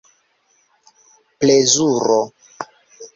plezuro 1.39 2.19